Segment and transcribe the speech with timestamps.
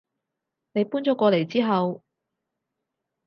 [0.73, 2.01] 你搬咗過嚟之後